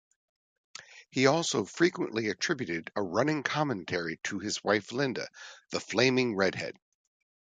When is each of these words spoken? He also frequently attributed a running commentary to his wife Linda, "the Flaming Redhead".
He 1.11 1.27
also 1.27 1.63
frequently 1.63 2.29
attributed 2.29 2.91
a 2.95 3.03
running 3.03 3.43
commentary 3.43 4.17
to 4.23 4.39
his 4.39 4.63
wife 4.63 4.91
Linda, 4.91 5.27
"the 5.69 5.79
Flaming 5.79 6.35
Redhead". 6.35 6.75